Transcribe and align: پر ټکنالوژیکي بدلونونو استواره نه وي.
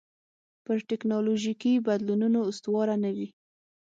پر 0.65 0.77
ټکنالوژیکي 0.89 1.73
بدلونونو 1.87 2.39
استواره 2.49 2.95
نه 3.03 3.11
وي. 3.15 3.27